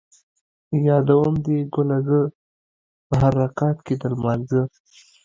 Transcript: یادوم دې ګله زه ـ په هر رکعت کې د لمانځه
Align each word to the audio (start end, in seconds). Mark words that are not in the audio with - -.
یادوم 0.87 1.33
دې 1.45 1.57
ګله 1.73 1.97
زه 2.07 2.19
ـ 2.65 3.07
په 3.07 3.13
هر 3.21 3.33
رکعت 3.43 3.77
کې 3.85 3.95
د 4.01 4.03
لمانځه 4.13 4.61